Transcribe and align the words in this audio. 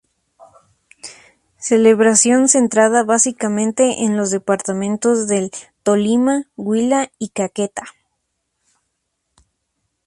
Celebración 1.59 2.47
centrada 2.47 3.03
básicamente 3.03 4.03
en 4.03 4.17
los 4.17 4.31
departamentos 4.31 5.27
del 5.27 5.51
Tolima, 5.83 6.47
Huila 6.55 7.11
y 7.19 7.29
Caquetá. 7.29 7.83